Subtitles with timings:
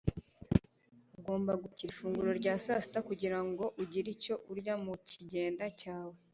[1.19, 6.17] Ugomba gupakira ifunguro rya sasita kugirango ugire icyo urya mukigenda cyawe.